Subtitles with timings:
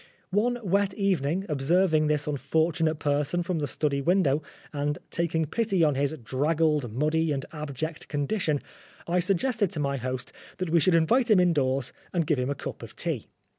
[0.31, 4.41] One wet evening, observing this unfortunate person from the study window,
[4.73, 8.61] and taking pity on his draggled, muddy and abject condition,
[9.07, 12.55] I suggested to my host that we should invite him indoors and give him a
[12.55, 13.27] cup of tea.